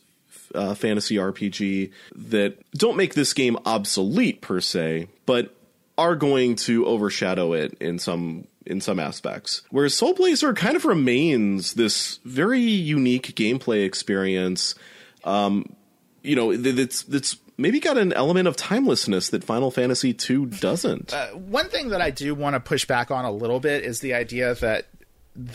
[0.55, 5.55] uh, fantasy RPG that don't make this game obsolete per se, but
[5.99, 9.63] are going to overshadow it in some in some aspects.
[9.71, 14.77] Whereas Soul Blazer kind of remains this very unique gameplay experience.
[15.25, 15.75] Um,
[16.23, 21.13] you know, that's that's maybe got an element of timelessness that Final Fantasy II doesn't.
[21.13, 24.01] Uh, one thing that I do want to push back on a little bit is
[24.01, 24.87] the idea that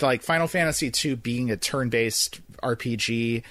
[0.01, 3.43] like Final Fantasy II being a turn-based RPG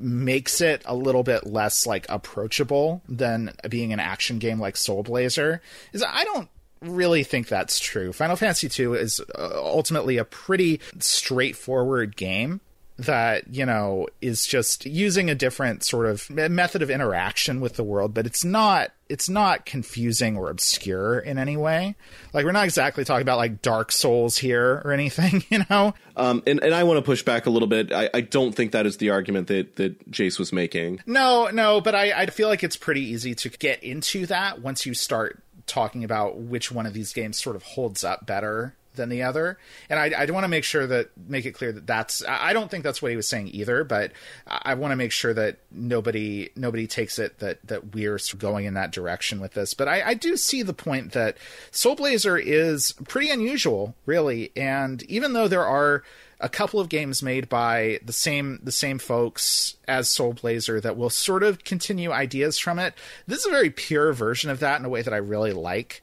[0.00, 5.02] makes it a little bit less like approachable than being an action game like Soul
[5.02, 5.62] Blazer.
[5.92, 6.48] Is I don't
[6.80, 8.12] really think that's true.
[8.12, 12.60] Final Fantasy II is uh, ultimately a pretty straightforward game
[12.96, 17.82] that you know is just using a different sort of method of interaction with the
[17.82, 21.94] world but it's not it's not confusing or obscure in any way.
[22.32, 25.94] Like we're not exactly talking about like dark souls here or anything you know?
[26.16, 27.92] Um, and, and i want to push back a little bit.
[27.92, 31.00] I, I don't think that is the argument that that jace was making.
[31.06, 34.86] No no but I, I feel like it's pretty easy to get into that once
[34.86, 39.08] you start talking about which one of these games sort of holds up better than
[39.08, 39.58] the other.
[39.88, 42.70] And I, I want to make sure that make it clear that that's I don't
[42.70, 44.12] think that's what he was saying either, but
[44.46, 48.74] I want to make sure that nobody nobody takes it that that we're going in
[48.74, 49.74] that direction with this.
[49.74, 51.36] But I, I do see the point that
[51.70, 54.52] Soul Blazer is pretty unusual, really.
[54.56, 56.02] And even though there are
[56.40, 60.96] a couple of games made by the same the same folks as Soul Blazer that
[60.96, 62.94] will sort of continue ideas from it.
[63.26, 66.02] This is a very pure version of that in a way that I really like.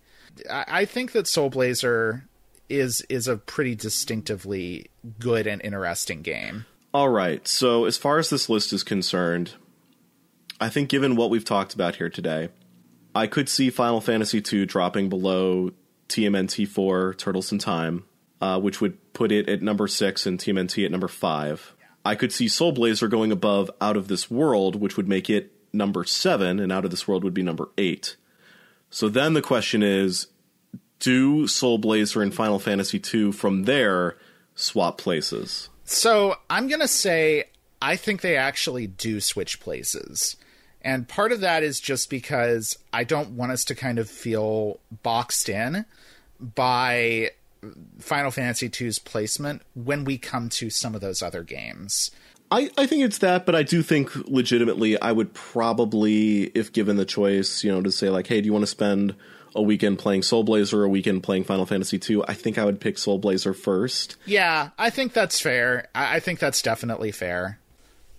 [0.49, 2.25] I, I think that Soul Blazer
[2.71, 6.65] is is a pretty distinctively good and interesting game.
[6.93, 7.47] All right.
[7.47, 9.53] So as far as this list is concerned,
[10.59, 12.49] I think given what we've talked about here today,
[13.13, 15.71] I could see Final Fantasy II dropping below
[16.09, 18.05] TMNT 4 Turtles in Time
[18.41, 21.75] uh, which would put it at number six and TMNT at number five.
[22.03, 25.51] I could see Soul Blazer going above Out of This World, which would make it
[25.71, 28.15] number seven, and Out of This World would be number eight.
[28.89, 30.27] So then the question is
[31.01, 34.15] do Soul Blazer and Final Fantasy II from there
[34.55, 35.67] swap places?
[35.83, 37.45] So I'm going to say
[37.81, 40.37] I think they actually do switch places.
[40.81, 44.79] And part of that is just because I don't want us to kind of feel
[45.03, 45.85] boxed in
[46.39, 47.31] by
[47.99, 52.11] Final Fantasy II's placement when we come to some of those other games.
[52.49, 56.97] I, I think it's that, but I do think legitimately I would probably, if given
[56.97, 59.15] the choice, you know, to say like, hey, do you want to spend
[59.55, 62.23] a weekend playing Soul Blazer or a weekend playing Final Fantasy II?
[62.27, 64.15] I think I would pick Soul Blazer first.
[64.25, 65.87] Yeah, I think that's fair.
[65.93, 67.59] I, I think that's definitely fair.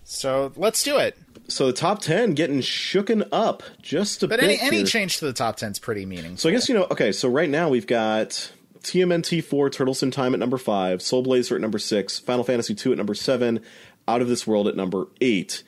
[0.04, 1.16] So let's do it.
[1.48, 4.46] So the top ten getting shooken up just a but bit.
[4.46, 6.38] But any, any change to the top ten is pretty meaningful.
[6.38, 6.86] So I guess you know.
[6.90, 11.22] Okay, so right now we've got TMNT 4 Turtles in Time at number 5, Soul
[11.22, 13.60] Blazer at number 6, Final Fantasy 2 at number 7,
[14.08, 15.62] Out of This World at number 8.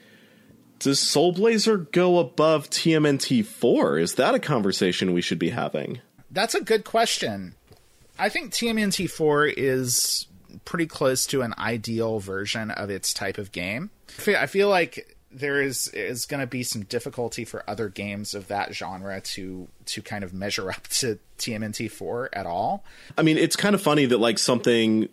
[0.85, 3.97] Does Soul Blazer go above TMNT 4?
[3.97, 6.03] Is that a conversation we should be having?
[6.31, 7.55] That's a good question.
[8.19, 10.27] I think TMNT 4 is
[10.67, 13.93] pretty close to an ideal version of its type of game.
[14.29, 18.49] I feel like there is is going to be some difficulty for other games of
[18.49, 22.85] that genre to to kind of measure up to TMNT4 at all.
[23.17, 25.09] I mean, it's kind of funny that like something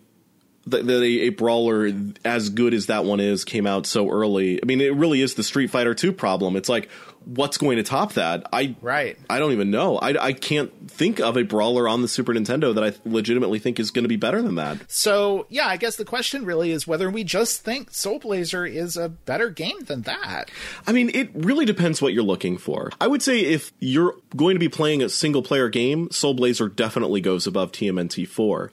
[0.66, 1.90] that, a, a, brawler
[2.24, 4.62] as good as that one is came out so early.
[4.62, 6.56] I mean, it really is the Street Fighter 2 problem.
[6.56, 6.88] It's like,
[7.24, 8.46] what's going to top that?
[8.52, 9.18] I right.
[9.28, 9.98] I don't even know.
[9.98, 13.80] I, I can't think of a brawler on the Super Nintendo that I legitimately think
[13.80, 14.90] is going to be better than that.
[14.90, 18.96] So yeah, I guess the question really is whether we just think Soul Blazer is
[18.96, 20.50] a better game than that.
[20.86, 22.90] I mean, it really depends what you're looking for.
[23.00, 26.68] I would say if you're going to be playing a single player game, Soul Blazer
[26.68, 28.70] definitely goes above TMNT 4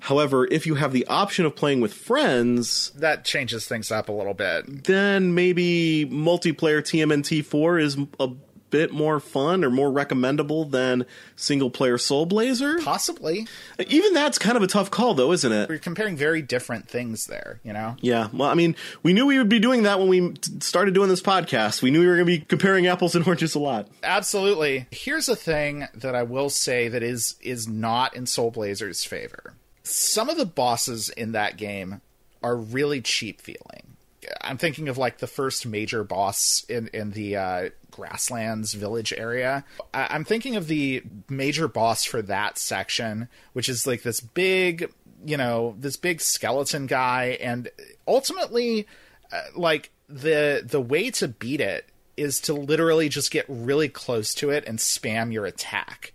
[0.00, 4.12] However, if you have the option of playing with friends, that changes things up a
[4.12, 4.84] little bit.
[4.84, 8.28] Then maybe multiplayer TMNT4 is a
[8.70, 11.04] bit more fun or more recommendable than
[11.36, 12.78] single player Soul Blazer?
[12.78, 13.46] Possibly.
[13.88, 15.68] Even that's kind of a tough call, though, isn't it?
[15.68, 17.96] We're comparing very different things there, you know?
[18.00, 18.28] Yeah.
[18.32, 21.22] Well, I mean, we knew we would be doing that when we started doing this
[21.22, 21.82] podcast.
[21.82, 23.88] We knew we were going to be comparing apples and oranges a lot.
[24.02, 24.86] Absolutely.
[24.90, 29.54] Here's a thing that I will say that is is not in Soul Blazer's favor
[29.90, 32.00] some of the bosses in that game
[32.42, 33.96] are really cheap feeling.
[34.40, 39.64] I'm thinking of like the first major boss in in the uh, grasslands village area.
[39.92, 44.92] I- am thinking of the major boss for that section, which is like this big,
[45.24, 47.70] you know, this big skeleton guy, and
[48.06, 48.86] ultimately,
[49.32, 54.34] uh, like the the way to beat it is to literally just get really close
[54.34, 56.12] to it and spam your attack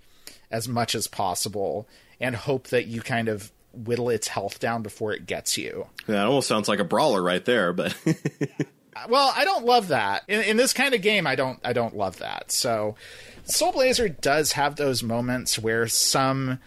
[0.51, 1.87] as much as possible
[2.19, 5.87] and hope that you kind of whittle its health down before it gets you.
[6.07, 9.89] Yeah, it almost sounds like a brawler right there, but uh, well, I don't love
[9.89, 10.23] that.
[10.27, 12.51] In, in, this kind of game, I don't I don't love that.
[12.51, 12.95] So
[13.43, 16.59] Soul Blazer does have those moments where some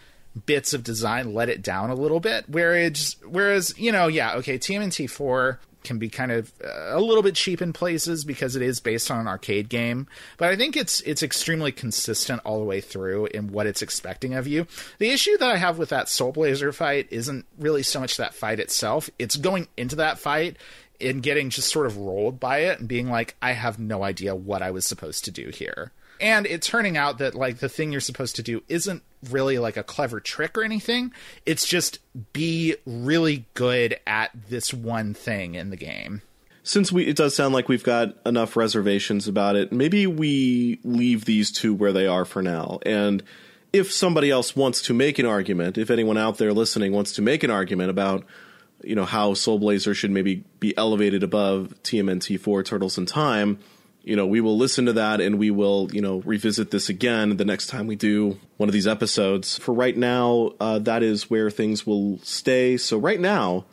[0.45, 2.45] bits of design let it down a little bit.
[2.47, 7.23] Whereas whereas, you know, yeah, okay, TMNT four can be kind of uh, a little
[7.23, 10.07] bit cheap in places because it is based on an arcade game.
[10.37, 14.33] But I think it's it's extremely consistent all the way through in what it's expecting
[14.33, 14.67] of you.
[14.97, 18.33] The issue that I have with that Soul Blazer fight isn't really so much that
[18.33, 19.09] fight itself.
[19.19, 20.57] It's going into that fight
[21.01, 24.35] and getting just sort of rolled by it and being like, I have no idea
[24.35, 27.91] what I was supposed to do here and it turning out that like the thing
[27.91, 31.11] you're supposed to do isn't really like a clever trick or anything.
[31.45, 31.99] It's just
[32.33, 36.21] be really good at this one thing in the game.
[36.63, 41.25] Since we it does sound like we've got enough reservations about it maybe we leave
[41.25, 42.79] these two where they are for now.
[42.85, 43.23] And
[43.73, 47.21] if somebody else wants to make an argument if anyone out there listening wants to
[47.21, 48.25] make an argument about
[48.83, 53.59] you know how soul blazer should maybe be elevated above tmnt4 turtles in time
[54.09, 57.37] you know, we will listen to that and we will, you know, revisit this again
[57.37, 59.59] the next time we do one of these episodes.
[59.59, 62.75] For right now, uh, that is where things will stay.
[62.75, 63.65] So, right now,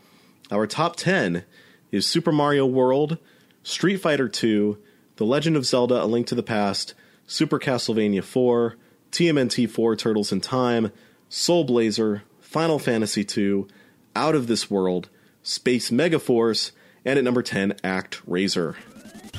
[0.50, 1.42] our top 10
[1.90, 3.16] is Super Mario World,
[3.62, 4.76] Street Fighter II,
[5.16, 6.92] The Legend of Zelda A Link to the Past,
[7.26, 8.76] Super Castlevania 4,
[9.12, 10.92] TMNT 4 Turtles in Time,
[11.30, 13.64] Soul Blazer, Final Fantasy II,
[14.14, 15.08] Out of This World,
[15.42, 16.72] Space Megaforce,
[17.06, 18.76] and at number 10, ActRaiser.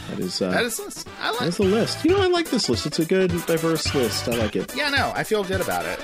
[0.10, 1.08] That is uh, that is list.
[1.22, 1.40] I like.
[1.40, 2.06] That's the list.
[2.06, 2.86] You know, I like this list.
[2.86, 4.28] It's a good, diverse list.
[4.28, 4.76] I like it.
[4.76, 6.04] Yeah, no, I feel good about it.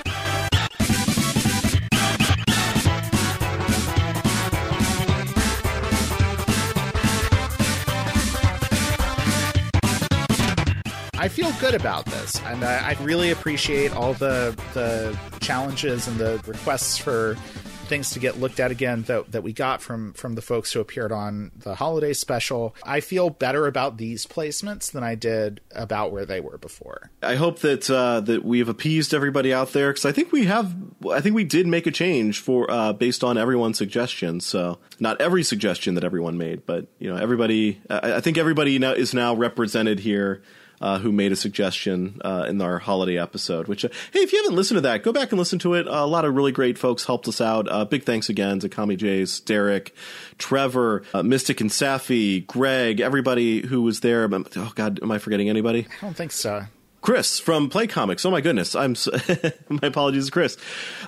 [11.16, 16.18] I feel good about this, and I, I really appreciate all the the challenges and
[16.18, 17.36] the requests for
[17.84, 20.80] things to get looked at again that, that we got from from the folks who
[20.80, 22.74] appeared on the holiday special.
[22.84, 27.10] I feel better about these placements than I did about where they were before.
[27.22, 30.74] I hope that uh, that we've appeased everybody out there because I think we have.
[31.10, 34.46] I think we did make a change for uh, based on everyone's suggestions.
[34.46, 37.80] So not every suggestion that everyone made, but you know everybody.
[37.90, 40.42] I, I think everybody now is now represented here
[40.84, 43.68] uh, who made a suggestion uh, in our holiday episode.
[43.68, 45.86] Which, uh, hey, if you haven't listened to that, go back and listen to it.
[45.86, 47.66] a lot of really great folks helped us out.
[47.70, 49.94] Uh, big thanks again to Kami Jays, Derek,
[50.36, 54.28] Trevor, uh, Mystic and Safi, Greg, everybody who was there.
[54.30, 55.86] Oh God, am I forgetting anybody?
[56.02, 56.66] I don't think so.
[57.04, 58.24] Chris from Play Comics.
[58.24, 59.10] Oh my goodness, I'm so,
[59.68, 60.56] my apologies, Chris.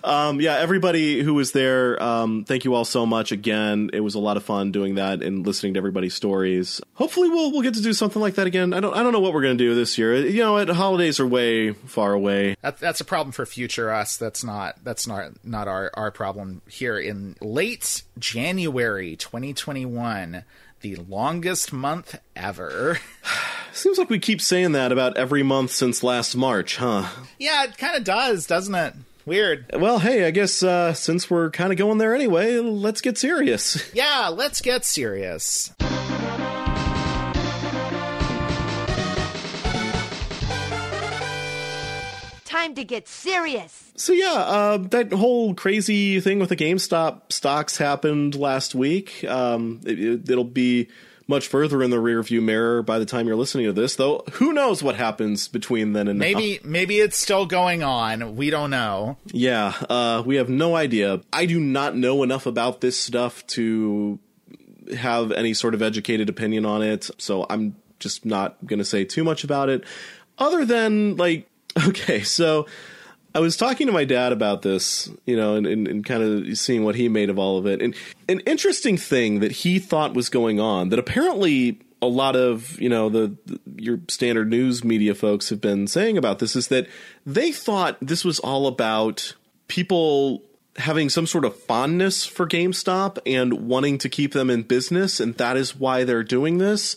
[0.04, 3.88] Um, yeah, everybody who was there, um, thank you all so much again.
[3.94, 6.82] It was a lot of fun doing that and listening to everybody's stories.
[6.96, 8.74] Hopefully, we'll we'll get to do something like that again.
[8.74, 10.14] I don't I don't know what we're gonna do this year.
[10.16, 12.56] You know, holidays are way far away.
[12.60, 14.18] That, that's a problem for future us.
[14.18, 20.44] That's not that's not not our our problem here in late January 2021
[20.80, 22.98] the longest month ever.
[23.72, 27.08] Seems like we keep saying that about every month since last March, huh?
[27.38, 28.94] Yeah, it kind of does, doesn't it?
[29.26, 29.66] Weird.
[29.74, 33.92] Well, hey, I guess uh, since we're kind of going there anyway, let's get serious.
[33.92, 35.72] Yeah, let's get serious.
[42.66, 43.92] Time to get serious.
[43.96, 49.24] So yeah, uh, that whole crazy thing with the GameStop stocks happened last week.
[49.24, 50.88] Um, it, will be
[51.28, 54.22] much further in the rearview mirror by the time you're listening to this, though.
[54.34, 56.70] Who knows what happens between then and maybe now.
[56.70, 58.36] maybe it's still going on.
[58.36, 59.16] We don't know.
[59.26, 61.20] Yeah, uh, we have no idea.
[61.32, 64.18] I do not know enough about this stuff to
[64.96, 69.04] have any sort of educated opinion on it, so I'm just not going to say
[69.04, 69.84] too much about it.
[70.38, 71.48] Other than like,
[71.88, 72.66] okay, so
[73.34, 76.56] I was talking to my dad about this, you know, and, and, and, kind of
[76.56, 77.82] seeing what he made of all of it.
[77.82, 77.94] And
[78.30, 82.88] an interesting thing that he thought was going on that apparently a lot of, you
[82.88, 86.86] know, the, the, your standard news media folks have been saying about this is that
[87.26, 89.34] they thought this was all about
[89.68, 90.42] people
[90.76, 95.34] having some sort of fondness for GameStop and wanting to keep them in business and
[95.34, 96.96] that is why they're doing this.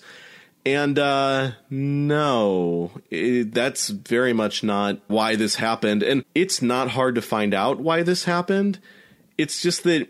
[0.65, 6.03] And uh, no, it, that's very much not why this happened.
[6.03, 8.79] And it's not hard to find out why this happened.
[9.37, 10.09] It's just that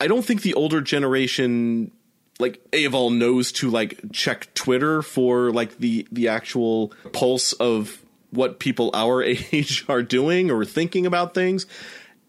[0.00, 1.90] I don't think the older generation
[2.38, 8.60] like Aval knows to like check Twitter for like the the actual pulse of what
[8.60, 9.22] people our
[9.52, 11.66] age are doing or thinking about things.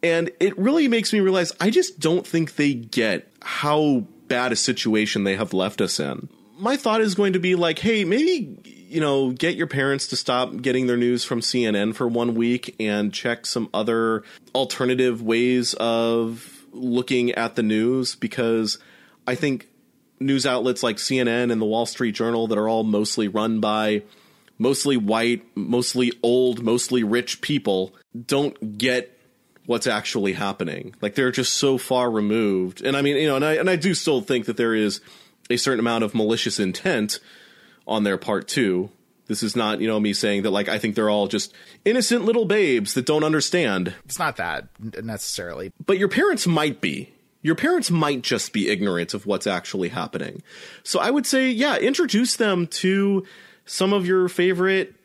[0.01, 4.55] And it really makes me realize I just don't think they get how bad a
[4.55, 6.29] situation they have left us in
[6.59, 8.57] my thought is going to be like, hey, maybe
[8.89, 12.75] you know, get your parents to stop getting their news from CNN for one week
[12.79, 14.23] and check some other
[14.55, 18.79] alternative ways of looking at the news because
[19.27, 19.67] I think
[20.19, 24.01] news outlets like CNN and the Wall Street Journal that are all mostly run by
[24.57, 27.93] mostly white, mostly old, mostly rich people
[28.25, 29.15] don't get
[29.67, 30.95] what's actually happening.
[30.99, 32.81] Like they're just so far removed.
[32.81, 34.99] And I mean, you know, and I and I do still think that there is
[35.49, 37.19] a certain amount of malicious intent
[37.87, 38.89] on their part too.
[39.27, 41.53] This is not, you know, me saying that like I think they're all just
[41.85, 43.93] innocent little babes that don't understand.
[44.05, 44.67] It's not that
[45.03, 45.71] necessarily.
[45.85, 47.13] But your parents might be.
[47.41, 50.41] Your parents might just be ignorant of what's actually happening.
[50.83, 53.25] So I would say, yeah, introduce them to
[53.65, 54.95] some of your favorite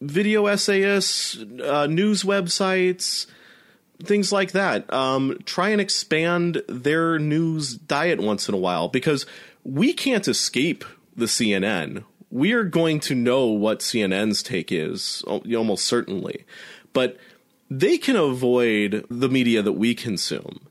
[0.00, 3.26] video essayists, uh, news websites,
[4.02, 4.92] things like that.
[4.92, 9.26] Um, try and expand their news diet once in a while because
[9.64, 10.84] we can't escape
[11.16, 12.04] the CNN.
[12.30, 16.44] We are going to know what CNN's take is, almost certainly.
[16.92, 17.16] But
[17.70, 20.66] they can avoid the media that we consume.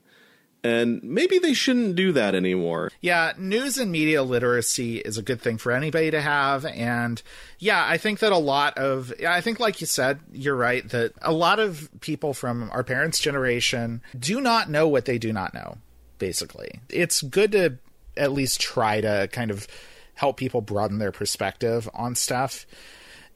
[0.62, 2.90] And maybe they shouldn't do that anymore.
[3.00, 6.66] Yeah, news and media literacy is a good thing for anybody to have.
[6.66, 7.22] And
[7.58, 11.14] yeah, I think that a lot of, I think, like you said, you're right, that
[11.22, 15.54] a lot of people from our parents' generation do not know what they do not
[15.54, 15.78] know,
[16.18, 16.80] basically.
[16.90, 17.78] It's good to
[18.16, 19.66] at least try to kind of
[20.14, 22.66] help people broaden their perspective on stuff.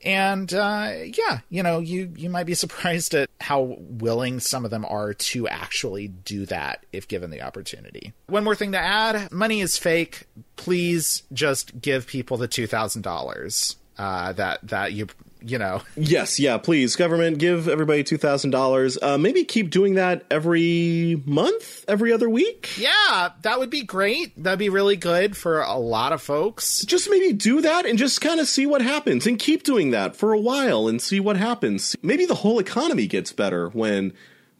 [0.03, 4.71] And uh, yeah, you know, you you might be surprised at how willing some of
[4.71, 8.13] them are to actually do that if given the opportunity.
[8.27, 10.25] One more thing to add: money is fake.
[10.57, 15.07] Please just give people the two thousand uh, dollars that that you
[15.45, 15.81] you know.
[15.97, 18.97] Yes, yeah, please, government, give everybody two thousand uh, dollars.
[19.01, 22.77] Maybe keep doing that every month, every other week.
[22.77, 24.41] Yeah, that would be great.
[24.41, 26.83] That'd be really good for a lot of folks.
[26.85, 30.15] Just maybe do that and just kind of see what happens, and keep doing that
[30.15, 31.95] for a while and see what happens.
[32.01, 34.13] Maybe the whole economy gets better when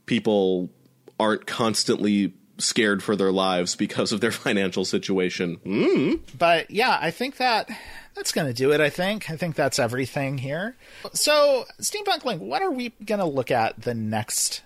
[0.06, 0.70] people
[1.20, 5.58] aren't constantly scared for their lives because of their financial situation.
[5.66, 6.20] Mm.
[6.38, 7.70] But yeah, I think that
[8.16, 9.30] that's going to do it, I think.
[9.30, 10.76] I think that's everything here.
[11.14, 14.64] So, Steampunk Link, what are we going to look at the next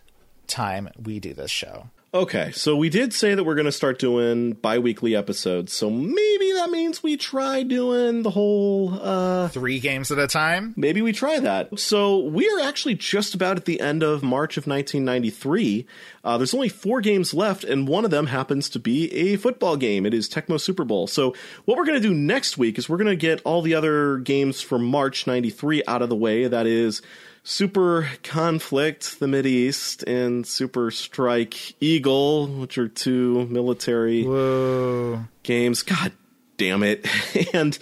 [0.48, 1.90] time we do this show?
[2.12, 5.74] Okay, so we did say that we're going to start doing bi-weekly episodes.
[5.74, 10.74] So maybe that means we try doing the whole uh 3 games at a time.
[10.76, 11.78] Maybe we try that.
[11.78, 15.86] So we are actually just about at the end of March of 1993.
[16.24, 19.78] Uh, there's only 4 games left and one of them happens to be a football
[19.78, 20.08] game.
[20.08, 21.06] It is Tecmo Super Bowl.
[21.06, 21.36] So
[21.66, 24.18] what we're going to do next week is we're going to get all the other
[24.18, 26.48] games from March 93 out of the way.
[26.48, 27.04] That is
[27.44, 35.26] Super Conflict, the Mid East, and Super Strike Eagle, which are two military Whoa.
[35.44, 35.84] games.
[35.84, 36.12] God
[36.58, 37.08] damn it.
[37.54, 37.78] and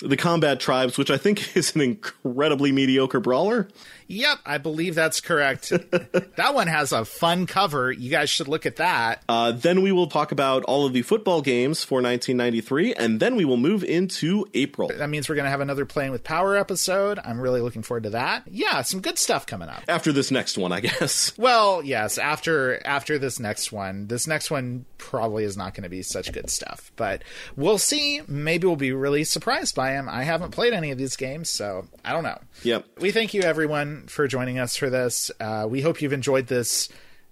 [0.00, 3.68] the Combat Tribes, which I think is an incredibly mediocre brawler.
[4.08, 5.68] Yep, I believe that's correct.
[6.36, 7.92] that one has a fun cover.
[7.92, 9.22] You guys should look at that.
[9.28, 13.36] Uh, then we will talk about all of the football games for 1993, and then
[13.36, 14.88] we will move into April.
[14.88, 17.18] That means we're going to have another Playing with Power episode.
[17.22, 18.44] I'm really looking forward to that.
[18.50, 19.82] Yeah, some good stuff coming up.
[19.88, 21.32] After this next one, I guess.
[21.38, 24.06] Well, yes, after after this next one.
[24.08, 27.22] This next one probably is not going to be such good stuff, but
[27.56, 28.20] we'll see.
[28.26, 30.08] Maybe we'll be really surprised by him.
[30.08, 32.38] I haven't played any of these games, so I don't know.
[32.64, 32.86] Yep.
[33.00, 35.30] We thank you everyone for joining us for this.
[35.40, 36.88] Uh, we hope you've enjoyed this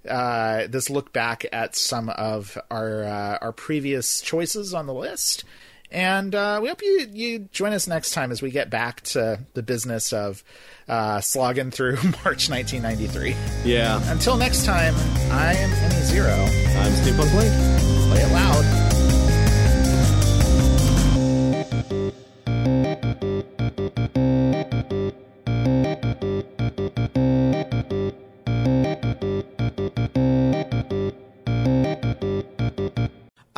[0.08, 5.44] uh, this look back at some of our uh, our previous choices on the list.
[5.90, 9.38] And uh, we hope you, you join us next time as we get back to
[9.54, 10.42] the business of
[10.88, 11.94] uh, slogging through
[12.24, 13.36] March 1993.
[13.64, 14.00] Yeah.
[14.10, 14.94] Until next time,
[15.30, 16.34] I am Emmy Zero.
[16.34, 17.30] I'm Steve Blake.
[17.32, 18.86] Play it loud.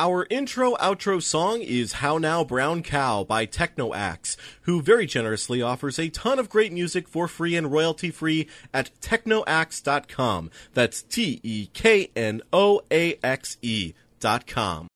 [0.01, 5.99] Our intro outro song is How Now Brown Cow by TeknoAXE, who very generously offers
[5.99, 10.51] a ton of great music for free and royalty free at teknoaxe.com.
[10.73, 14.87] That's T E K N O A X E dot com.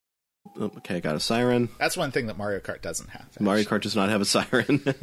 [0.57, 1.67] Oh, okay, I got a siren.
[1.79, 3.23] That's one thing that Mario Kart doesn't have.
[3.23, 3.43] actually.
[3.43, 4.83] Mario Kart does not have a siren.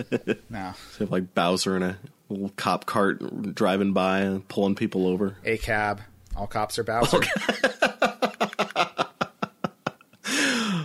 [0.49, 0.73] No.
[0.99, 1.99] They have like Bowser in a
[2.31, 5.37] little cop cart driving by and pulling people over.
[5.45, 6.01] A cab.
[6.35, 7.21] All cops are Bowser.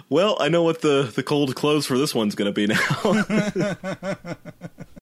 [0.09, 4.35] Well, I know what the, the cold close for this one's going to be now.